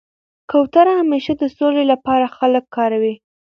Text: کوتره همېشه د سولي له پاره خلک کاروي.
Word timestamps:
کوتره 0.51 0.91
همېشه 1.01 1.33
د 1.35 1.43
سولي 1.57 1.83
له 1.91 1.95
پاره 2.05 2.27
خلک 2.37 2.63
کاروي. 2.75 3.15